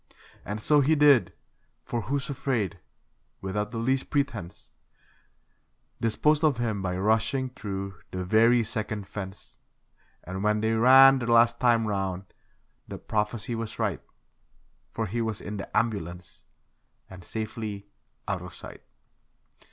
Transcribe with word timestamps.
And 0.43 0.59
so 0.59 0.81
he 0.81 0.95
did; 0.95 1.31
for 1.85 2.01
'Who's 2.01 2.27
Afraid', 2.27 2.79
without 3.39 3.69
the 3.69 3.77
least 3.77 4.09
pretence, 4.09 4.71
Disposed 5.99 6.43
of 6.43 6.57
him 6.57 6.81
by 6.81 6.97
rushing 6.97 7.49
through 7.51 8.01
the 8.09 8.25
very 8.25 8.63
second 8.63 9.07
fence; 9.07 9.59
And 10.23 10.43
when 10.43 10.59
they 10.59 10.71
ran 10.71 11.19
the 11.19 11.31
last 11.31 11.59
time 11.59 11.85
round 11.85 12.23
the 12.87 12.97
prophecy 12.97 13.53
was 13.53 13.77
right 13.77 14.01
For 14.89 15.05
he 15.05 15.21
was 15.21 15.39
in 15.39 15.57
the 15.57 15.77
ambulance, 15.77 16.45
and 17.07 17.23
safely 17.23 17.85
'out 18.27 18.41
of 18.41 18.55
sight'. 18.55 18.81